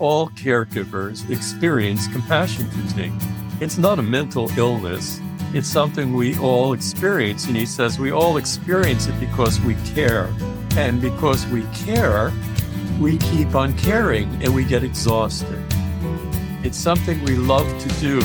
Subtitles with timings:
[0.00, 3.12] all caregivers experience compassion fatigue.
[3.60, 5.20] It's not a mental illness.
[5.52, 7.46] It's something we all experience.
[7.46, 10.28] And he says we all experience it because we care.
[10.76, 12.32] And because we care,
[12.98, 15.64] we keep on caring and we get exhausted.
[16.64, 18.20] It's something we love to do,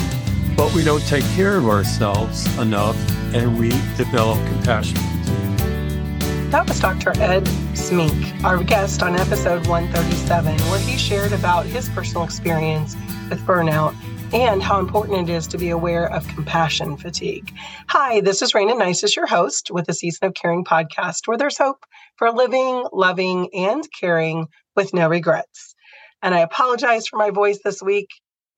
[0.58, 2.98] but we don't take care of ourselves enough
[3.36, 6.50] and we develop compassion fatigue.
[6.50, 7.12] that was Dr.
[7.22, 7.48] Ed
[7.80, 12.96] Smink, our guest on episode 137, where he shared about his personal experience
[13.30, 13.96] with burnout
[14.34, 17.52] and how important it is to be aware of compassion fatigue.
[17.88, 21.58] Hi, this is Rayna Neises, your host with the Season of Caring podcast, where there's
[21.58, 21.86] hope
[22.18, 25.74] for living, loving, and caring with no regrets.
[26.22, 28.10] And I apologize for my voice this week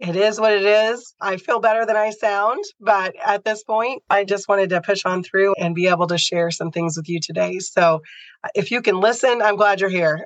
[0.02, 1.14] it is what it is.
[1.22, 5.06] I feel better than I sound, but at this point, I just wanted to push
[5.06, 7.60] on through and be able to share some things with you today.
[7.60, 8.02] So,
[8.44, 10.26] uh, if you can listen, I'm glad you're here.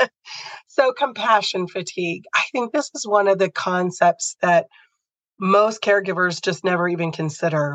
[0.68, 2.26] so, compassion fatigue.
[2.32, 4.68] I think this is one of the concepts that
[5.40, 7.74] most caregivers just never even consider.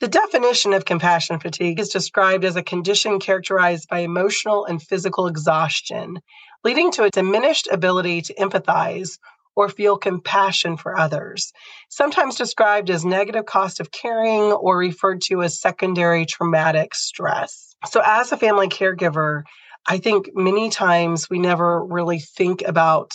[0.00, 5.28] The definition of compassion fatigue is described as a condition characterized by emotional and physical
[5.28, 6.18] exhaustion,
[6.64, 9.18] leading to a diminished ability to empathize
[9.54, 11.52] or feel compassion for others,
[11.88, 17.74] sometimes described as negative cost of caring or referred to as secondary traumatic stress.
[17.86, 19.42] So, as a family caregiver,
[19.86, 23.12] I think many times we never really think about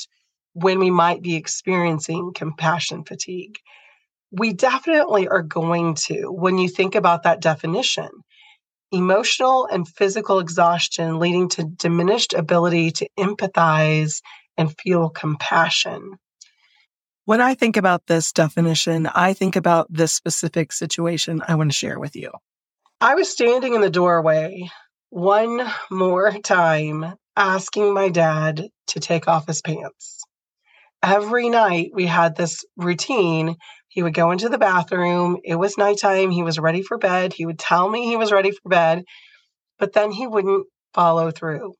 [0.53, 3.57] when we might be experiencing compassion fatigue.
[4.31, 8.09] We definitely are going to when you think about that definition.
[8.91, 14.21] Emotional and physical exhaustion leading to diminished ability to empathize
[14.57, 16.17] and feel compassion.
[17.27, 21.75] When I think about this definition, I think about this specific situation I want to
[21.75, 22.31] share with you.
[23.01, 24.69] I was standing in the doorway
[25.09, 30.23] one more time asking my dad to take off his pants.
[31.03, 33.57] Every night we had this routine.
[33.89, 35.39] He would go into the bathroom.
[35.43, 36.31] It was nighttime.
[36.31, 37.33] He was ready for bed.
[37.33, 39.03] He would tell me he was ready for bed,
[39.77, 41.73] but then he wouldn't follow through.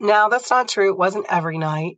[0.00, 0.90] Now, that's not true.
[0.90, 1.96] It wasn't every night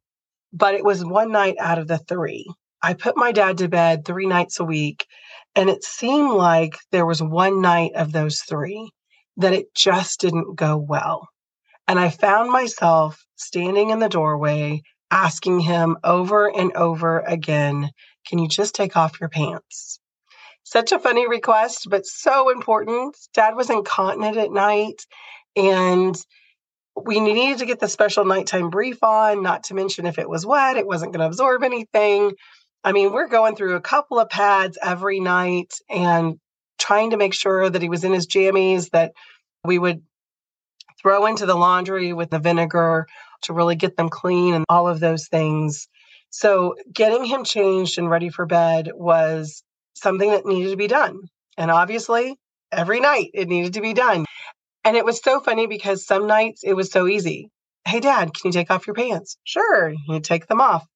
[0.53, 2.47] but it was one night out of the three.
[2.83, 5.07] I put my dad to bed three nights a week,
[5.55, 8.91] and it seemed like there was one night of those three
[9.37, 11.29] that it just didn't go well.
[11.87, 17.91] And I found myself standing in the doorway asking him over and over again,
[18.27, 19.99] Can you just take off your pants?
[20.63, 23.17] Such a funny request, but so important.
[23.35, 25.05] Dad was incontinent at night,
[25.57, 26.17] and
[26.97, 30.47] we needed to get the special nighttime brief on, not to mention if it was
[30.47, 32.33] wet, it wasn't going to absorb anything.
[32.83, 36.39] I mean, we're going through a couple of pads every night and
[36.79, 39.13] trying to make sure that he was in his jammies that
[39.65, 40.03] we would
[41.01, 43.07] throw into the laundry with the vinegar
[43.43, 45.89] to really get them clean and all of those things.
[46.31, 49.63] So, getting him changed and ready for bed was
[49.95, 51.21] something that needed to be done.
[51.57, 52.37] And obviously,
[52.73, 54.25] every night it needed to be done.
[54.85, 57.51] And it was so funny because some nights it was so easy.
[57.87, 59.37] Hey, dad, can you take off your pants?
[59.45, 59.93] Sure.
[60.09, 60.87] You take them off.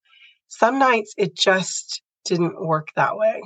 [0.48, 3.42] Some nights it just didn't work that way.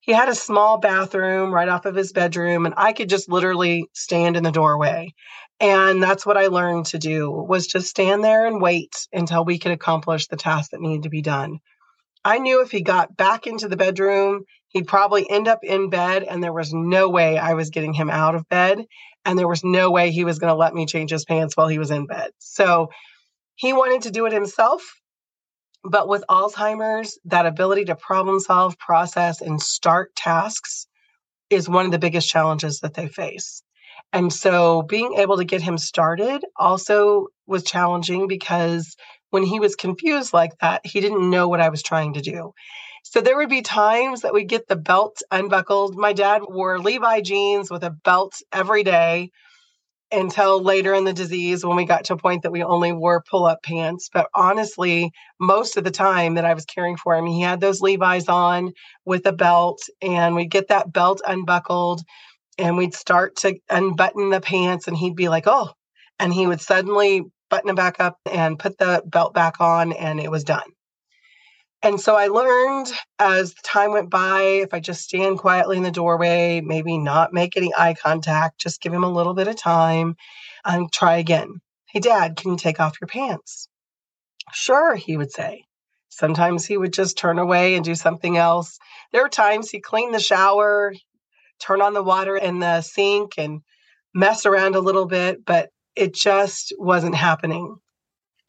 [0.00, 3.86] He had a small bathroom right off of his bedroom, and I could just literally
[3.92, 5.12] stand in the doorway.
[5.60, 9.58] And that's what I learned to do was just stand there and wait until we
[9.58, 11.58] could accomplish the task that needed to be done.
[12.24, 16.22] I knew if he got back into the bedroom, he'd probably end up in bed,
[16.22, 18.84] and there was no way I was getting him out of bed
[19.24, 21.68] and there was no way he was going to let me change his pants while
[21.68, 22.30] he was in bed.
[22.38, 22.90] So
[23.56, 24.82] he wanted to do it himself.
[25.82, 30.86] But with Alzheimer's, that ability to problem solve, process, and start tasks
[31.48, 33.62] is one of the biggest challenges that they face.
[34.12, 38.94] And so being able to get him started also was challenging because
[39.30, 42.52] when he was confused like that, he didn't know what I was trying to do.
[43.02, 45.96] So there would be times that we'd get the belt unbuckled.
[45.96, 49.30] My dad wore Levi jeans with a belt every day
[50.12, 53.22] until later in the disease when we got to a point that we only wore
[53.30, 54.10] pull up pants.
[54.12, 57.80] But honestly, most of the time that I was caring for him, he had those
[57.80, 58.72] Levi's on
[59.04, 62.02] with a belt, and we'd get that belt unbuckled
[62.58, 65.70] and we'd start to unbutton the pants, and he'd be like, oh,
[66.18, 70.20] and he would suddenly button it back up and put the belt back on, and
[70.20, 70.70] it was done.
[71.82, 75.82] And so I learned as the time went by, if I just stand quietly in
[75.82, 79.56] the doorway, maybe not make any eye contact, just give him a little bit of
[79.56, 80.16] time
[80.64, 81.60] and try again.
[81.86, 83.66] Hey, dad, can you take off your pants?
[84.52, 85.64] Sure, he would say.
[86.10, 88.78] Sometimes he would just turn away and do something else.
[89.12, 90.92] There were times he cleaned the shower,
[91.60, 93.62] turn on the water in the sink, and
[94.14, 97.76] mess around a little bit, but it just wasn't happening.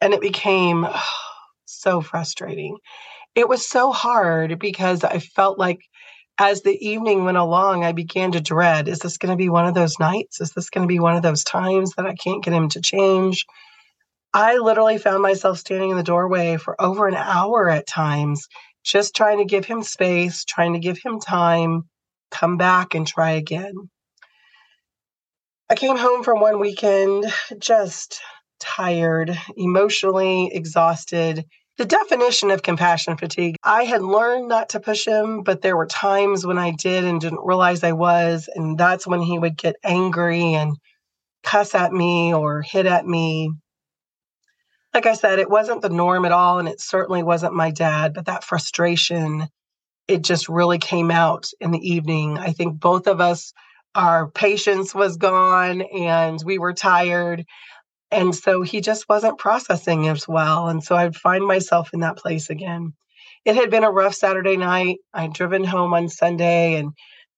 [0.00, 0.86] And it became
[1.64, 2.78] so frustrating.
[3.34, 5.80] It was so hard because I felt like
[6.38, 9.66] as the evening went along, I began to dread is this going to be one
[9.66, 10.40] of those nights?
[10.40, 12.80] Is this going to be one of those times that I can't get him to
[12.80, 13.46] change?
[14.34, 18.48] I literally found myself standing in the doorway for over an hour at times,
[18.82, 21.88] just trying to give him space, trying to give him time,
[22.30, 23.90] come back and try again.
[25.72, 27.24] I came home from one weekend
[27.58, 28.20] just
[28.60, 31.46] tired, emotionally exhausted.
[31.78, 35.86] The definition of compassion fatigue, I had learned not to push him, but there were
[35.86, 38.50] times when I did and didn't realize I was.
[38.54, 40.76] And that's when he would get angry and
[41.42, 43.50] cuss at me or hit at me.
[44.92, 46.58] Like I said, it wasn't the norm at all.
[46.58, 49.48] And it certainly wasn't my dad, but that frustration,
[50.06, 52.36] it just really came out in the evening.
[52.36, 53.54] I think both of us
[53.94, 57.44] our patience was gone and we were tired.
[58.10, 60.68] And so he just wasn't processing as well.
[60.68, 62.92] And so I'd find myself in that place again.
[63.44, 64.98] It had been a rough Saturday night.
[65.12, 66.92] I'd driven home on Sunday and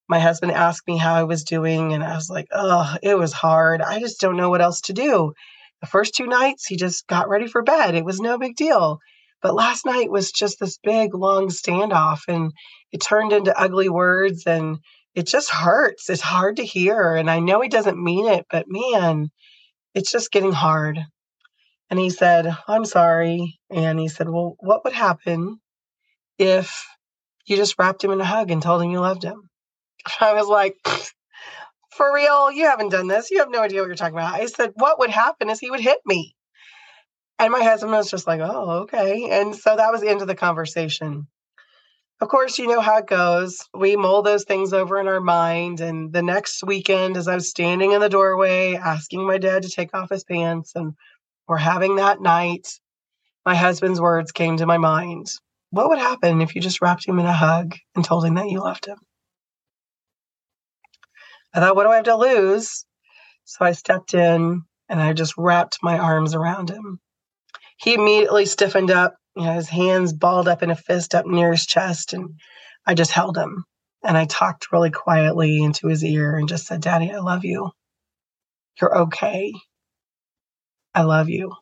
[0.08, 1.92] my husband asked me how I was doing.
[1.92, 3.80] And I was like, oh, it was hard.
[3.80, 5.32] I just don't know what else to do.
[5.80, 7.94] The first two nights, he just got ready for bed.
[7.94, 8.98] It was no big deal.
[9.42, 12.52] But last night was just this big, long standoff, and
[12.92, 14.44] it turned into ugly words.
[14.46, 14.78] And
[15.14, 16.10] it just hurts.
[16.10, 17.14] It's hard to hear.
[17.14, 19.30] And I know he doesn't mean it, but man,
[19.94, 20.98] it's just getting hard.
[21.90, 23.58] And he said, I'm sorry.
[23.70, 25.60] And he said, Well, what would happen
[26.38, 26.84] if
[27.46, 29.48] you just wrapped him in a hug and told him you loved him?
[30.20, 30.76] I was like,
[31.96, 32.50] For real?
[32.50, 33.30] You haven't done this.
[33.30, 34.34] You have no idea what you're talking about.
[34.34, 36.34] I said, What would happen is he would hit me.
[37.38, 39.28] And my husband was just like, Oh, okay.
[39.30, 41.28] And so that was the end of the conversation.
[42.20, 43.58] Of course, you know how it goes.
[43.74, 45.80] We mull those things over in our mind.
[45.80, 49.68] And the next weekend, as I was standing in the doorway asking my dad to
[49.68, 50.94] take off his pants and
[51.48, 52.68] we're having that night,
[53.44, 55.26] my husband's words came to my mind.
[55.70, 58.48] What would happen if you just wrapped him in a hug and told him that
[58.48, 58.98] you loved him?
[61.52, 62.86] I thought, what do I have to lose?
[63.44, 67.00] So I stepped in and I just wrapped my arms around him.
[67.76, 71.52] He immediately stiffened up you know, his hands balled up in a fist up near
[71.52, 72.12] his chest.
[72.12, 72.40] And
[72.86, 73.64] I just held him
[74.04, 77.70] and I talked really quietly into his ear and just said, Daddy, I love you.
[78.80, 79.52] You're okay.
[80.94, 81.52] I love you.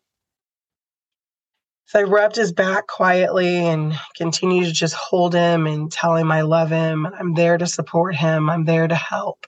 [1.86, 6.32] So I rubbed his back quietly and continued to just hold him and tell him
[6.32, 7.06] I love him.
[7.06, 8.48] I'm there to support him.
[8.48, 9.46] I'm there to help.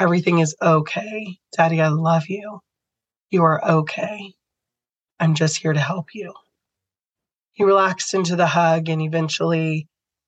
[0.00, 1.36] Everything is okay.
[1.56, 2.60] Daddy, I love you.
[3.30, 4.34] You are okay.
[5.20, 6.32] I'm just here to help you
[7.54, 9.86] he relaxed into the hug and eventually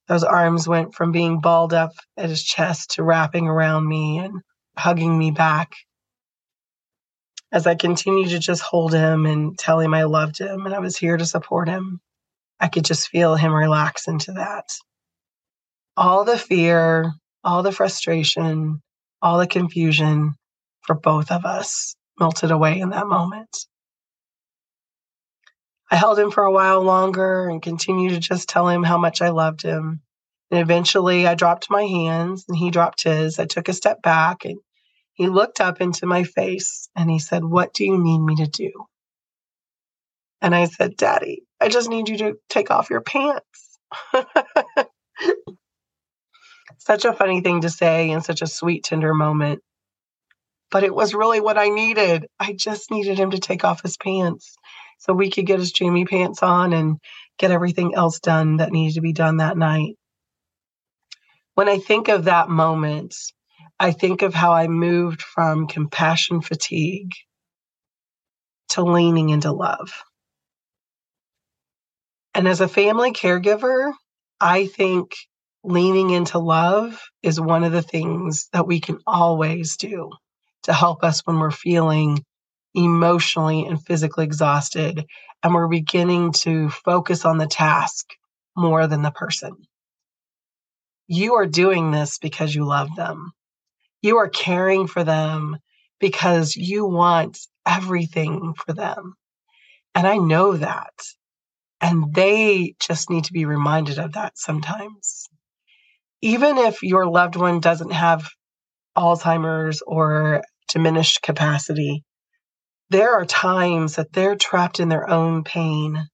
[0.08, 4.40] those arms went from being balled up at his chest to wrapping around me and
[4.78, 5.72] hugging me back
[7.52, 10.78] as I continued to just hold him and tell him I loved him and I
[10.78, 12.00] was here to support him.
[12.60, 14.64] I could just feel him relax into that.
[15.96, 17.12] All the fear,
[17.42, 18.80] all the frustration,
[19.20, 20.34] all the confusion
[20.82, 23.66] for both of us melted away in that moment.
[25.90, 29.22] I held him for a while longer and continued to just tell him how much
[29.22, 30.00] I loved him.
[30.50, 33.38] And eventually I dropped my hands and he dropped his.
[33.38, 34.58] I took a step back and
[35.14, 38.46] he looked up into my face and he said, What do you need me to
[38.46, 38.70] do?
[40.40, 43.78] And I said, Daddy, I just need you to take off your pants.
[46.78, 49.62] such a funny thing to say in such a sweet, tender moment.
[50.70, 52.26] But it was really what I needed.
[52.40, 54.56] I just needed him to take off his pants
[54.98, 56.98] so we could get his Jamie pants on and
[57.38, 59.96] get everything else done that needed to be done that night.
[61.54, 63.14] When I think of that moment,
[63.78, 67.12] I think of how I moved from compassion fatigue
[68.70, 69.92] to leaning into love.
[72.34, 73.92] And as a family caregiver,
[74.40, 75.12] I think
[75.64, 80.10] leaning into love is one of the things that we can always do
[80.64, 82.24] to help us when we're feeling
[82.76, 85.04] emotionally and physically exhausted,
[85.42, 88.06] and we're beginning to focus on the task
[88.56, 89.56] more than the person.
[91.08, 93.32] You are doing this because you love them.
[94.02, 95.56] You are caring for them
[95.98, 99.14] because you want everything for them.
[99.94, 100.92] And I know that.
[101.80, 105.28] And they just need to be reminded of that sometimes.
[106.22, 108.28] Even if your loved one doesn't have
[108.96, 112.04] Alzheimer's or diminished capacity,
[112.90, 116.08] there are times that they're trapped in their own pain.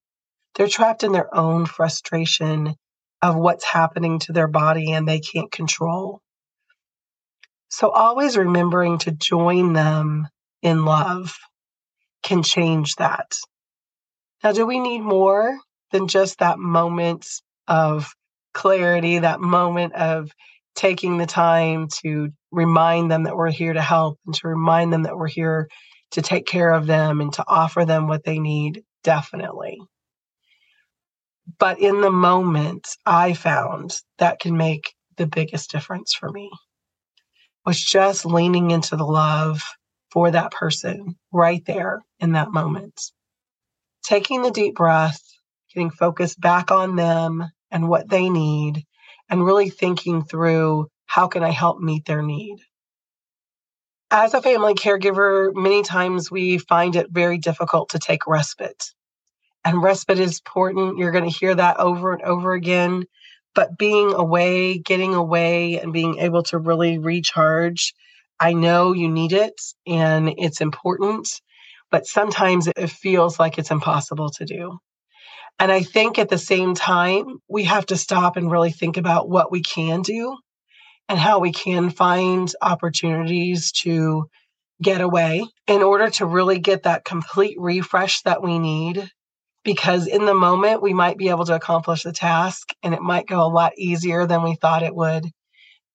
[0.55, 2.75] They're trapped in their own frustration
[3.21, 6.21] of what's happening to their body and they can't control.
[7.69, 10.29] So, always remembering to join them
[10.61, 11.37] in love
[12.23, 13.35] can change that.
[14.45, 15.59] Now, do we need more?
[15.93, 17.29] than just that moment
[17.69, 18.13] of
[18.53, 20.31] clarity, that moment of
[20.75, 25.05] taking the time to remind them that we're here to help and to remind them
[25.05, 25.69] that we're here
[26.13, 29.81] to take care of them and to offer them what they need, definitely.
[31.59, 36.51] But in the moment, I found that can make the biggest difference for me
[37.65, 39.63] was just leaning into the love
[40.11, 43.01] for that person right there in that moment.
[44.05, 45.21] Taking the deep breath,
[45.73, 48.85] getting focused back on them and what they need,
[49.31, 52.59] and really thinking through how can I help meet their need.
[54.15, 58.93] As a family caregiver, many times we find it very difficult to take respite.
[59.65, 60.99] And respite is important.
[60.99, 63.05] You're going to hear that over and over again.
[63.55, 67.95] But being away, getting away, and being able to really recharge,
[68.39, 71.41] I know you need it and it's important,
[71.91, 74.79] but sometimes it feels like it's impossible to do.
[75.59, 79.31] And I think at the same time, we have to stop and really think about
[79.31, 80.37] what we can do
[81.09, 84.29] and how we can find opportunities to
[84.81, 89.09] get away in order to really get that complete refresh that we need.
[89.65, 93.29] Because in the moment, we might be able to accomplish the task and it might
[93.29, 95.31] go a lot easier than we thought it would.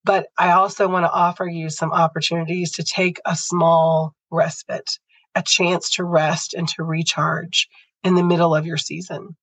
[0.04, 4.98] But I also want to offer you some opportunities to take a small respite,
[5.34, 7.68] a chance to rest and to recharge
[8.02, 9.36] in the middle of your season.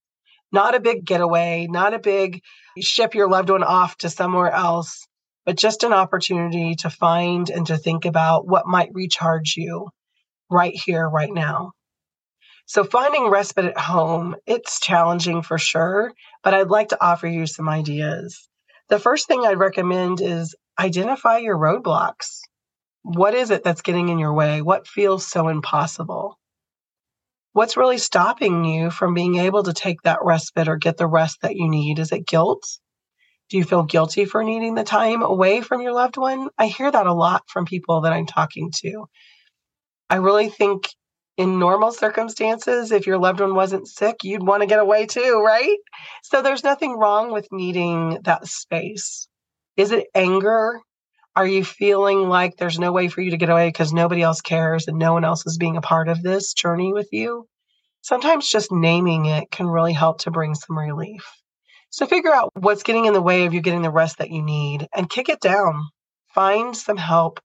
[0.52, 2.42] Not a big getaway, not a big
[2.80, 5.06] ship your loved one off to somewhere else,
[5.46, 9.90] but just an opportunity to find and to think about what might recharge you
[10.50, 11.72] right here, right now.
[12.68, 16.12] So finding respite at home, it's challenging for sure,
[16.44, 18.50] but I'd like to offer you some ideas.
[18.90, 22.40] The first thing I'd recommend is identify your roadblocks.
[23.04, 24.64] What is it that's getting in your way?
[24.64, 26.40] What feels so impossible?
[27.54, 31.42] What's really stopping you from being able to take that respite or get the rest
[31.42, 32.00] that you need?
[32.00, 32.68] Is it guilt?
[33.50, 36.50] Do you feel guilty for needing the time away from your loved one?
[36.58, 39.06] I hear that a lot from people that I'm talking to.
[40.10, 40.88] I really think
[41.38, 45.44] in normal circumstances, if your loved one wasn't sick, you'd want to get away too,
[45.46, 45.78] right?
[46.24, 49.28] So there's nothing wrong with needing that space.
[49.78, 50.80] Is it anger?
[51.36, 54.42] Are you feeling like there's no way for you to get away because nobody else
[54.42, 57.46] cares and no one else is being a part of this journey with you?
[58.02, 61.26] Sometimes just naming it can really help to bring some relief.
[61.90, 64.42] So figure out what's getting in the way of you getting the rest that you
[64.42, 65.84] need and kick it down.
[66.34, 67.40] Find some help.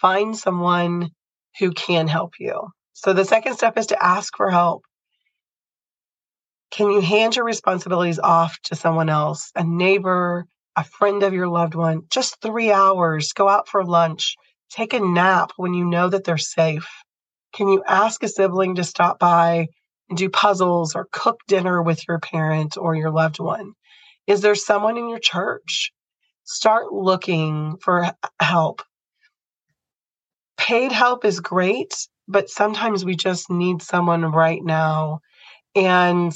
[0.00, 1.10] Find someone
[1.58, 2.68] who can help you.
[2.92, 4.82] So the second step is to ask for help.
[6.70, 11.48] Can you hand your responsibilities off to someone else, a neighbor, a friend of your
[11.48, 14.36] loved one, just three hours, go out for lunch,
[14.70, 16.88] take a nap when you know that they're safe.
[17.54, 19.68] Can you ask a sibling to stop by
[20.08, 23.72] and do puzzles or cook dinner with your parent or your loved one?
[24.26, 25.92] Is there someone in your church?
[26.44, 28.82] Start looking for help.
[30.56, 31.94] Paid help is great,
[32.26, 35.20] but sometimes we just need someone right now.
[35.74, 36.32] And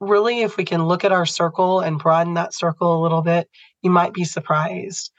[0.00, 3.48] really, if we can look at our circle and broaden that circle a little bit,
[3.82, 5.12] you might be surprised.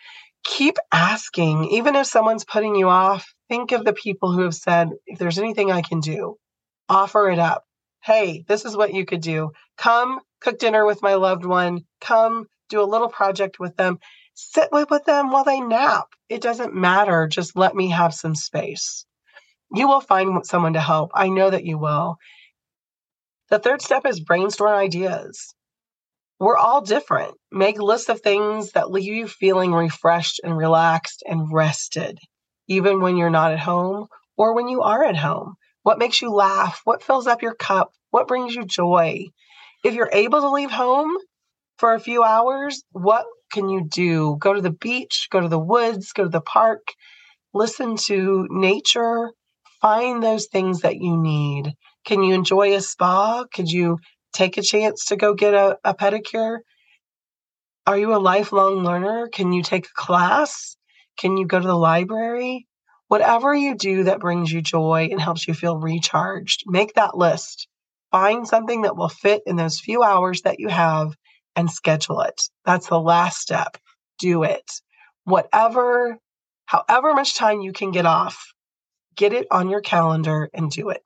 [0.43, 4.89] Keep asking, even if someone's putting you off, think of the people who have said,
[5.05, 6.37] if there's anything I can do,
[6.89, 7.63] offer it up.
[8.01, 9.51] Hey, this is what you could do.
[9.77, 11.85] Come cook dinner with my loved one.
[12.01, 13.99] Come do a little project with them.
[14.33, 16.07] Sit with, them while they nap.
[16.29, 17.27] It doesn't matter.
[17.27, 19.05] Just let me have some space.
[19.73, 21.11] You will find someone to help.
[21.13, 22.17] I know that you will.
[23.49, 25.53] The third step is brainstorm ideas.
[26.39, 27.35] We're all different.
[27.51, 32.17] Make lists of things that leave you feeling refreshed and relaxed and rested,
[32.67, 34.07] even when you're not at home
[34.37, 35.55] or when you are at home.
[35.83, 36.81] What makes you laugh?
[36.83, 37.91] What fills up your cup?
[38.09, 39.27] What brings you joy?
[39.83, 41.11] If you're able to leave home
[41.77, 44.37] for a few hours, what can you do?
[44.39, 46.81] Go to the beach, go to the woods, go to the park,
[47.53, 49.31] listen to nature,
[49.81, 51.73] find those things that you need.
[52.05, 53.45] Can you enjoy a spa?
[53.53, 53.97] Could you
[54.33, 56.59] take a chance to go get a, a pedicure?
[57.87, 59.27] Are you a lifelong learner?
[59.33, 60.77] Can you take a class?
[61.17, 62.67] Can you go to the library?
[63.07, 67.67] Whatever you do that brings you joy and helps you feel recharged, make that list.
[68.11, 71.15] Find something that will fit in those few hours that you have
[71.55, 72.41] and schedule it.
[72.65, 73.77] That's the last step.
[74.19, 74.69] Do it.
[75.23, 76.17] Whatever,
[76.65, 78.53] however much time you can get off,
[79.15, 81.01] get it on your calendar and do it.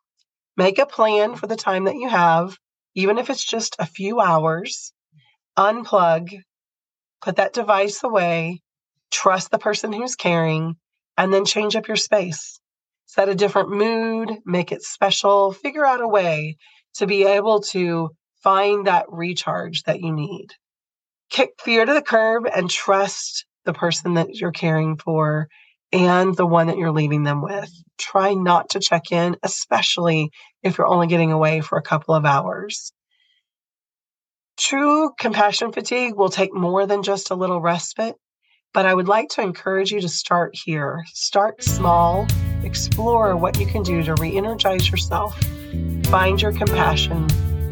[0.57, 2.57] Make a plan for the time that you have,
[2.95, 4.93] even if it's just a few hours.
[5.57, 6.29] Unplug,
[7.21, 8.61] put that device away,
[9.11, 10.75] trust the person who's caring,
[11.17, 12.59] and then change up your space.
[13.05, 16.57] Set a different mood, make it special, figure out a way
[16.95, 18.09] to be able to
[18.43, 20.47] find that recharge that you need.
[21.29, 25.47] Kick fear to the curb and trust the person that you're caring for
[25.91, 27.69] and the one that you're leaving them with.
[27.97, 30.29] Try not to check in, especially
[30.63, 32.91] if you're only getting away for a couple of hours.
[34.57, 38.15] True compassion fatigue will take more than just a little respite,
[38.73, 41.03] but I would like to encourage you to start here.
[41.13, 42.27] Start small,
[42.63, 45.37] explore what you can do to re energize yourself,
[46.05, 47.27] find your compassion,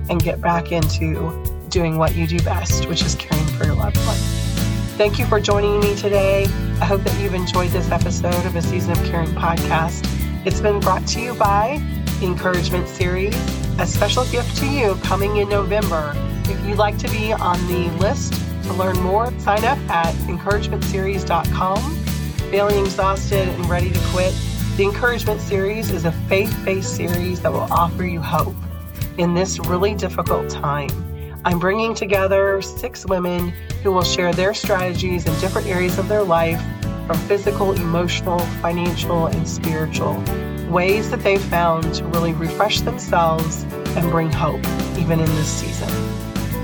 [0.09, 1.31] and get back into
[1.69, 4.17] doing what you do best, which is caring for your loved one.
[4.97, 6.43] Thank you for joining me today.
[6.79, 10.07] I hope that you've enjoyed this episode of a Season of Caring podcast.
[10.45, 11.81] It's been brought to you by
[12.19, 13.35] the Encouragement Series,
[13.79, 16.13] a special gift to you coming in November.
[16.45, 18.33] If you'd like to be on the list
[18.65, 21.95] to learn more, sign up at encouragementseries.com.
[22.51, 24.52] Feeling exhausted and ready to quit?
[24.75, 28.55] The Encouragement Series is a faith based series that will offer you hope
[29.19, 30.89] in this really difficult time.
[31.45, 33.49] I'm bringing together six women
[33.83, 36.59] who will share their strategies in different areas of their life
[37.05, 40.15] from physical, emotional, financial, and spiritual
[40.71, 43.65] ways that they've found to really refresh themselves
[43.95, 44.65] and bring hope
[44.97, 45.89] even in this season.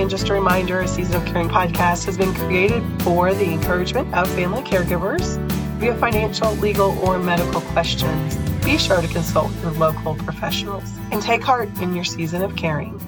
[0.02, 4.12] And just a reminder, a Season of Caring podcast has been created for the encouragement
[4.16, 5.38] of family caregivers.
[5.80, 10.84] If you have financial, legal, or medical questions, be sure to consult your local professionals
[11.14, 13.00] and take heart in your season of caring.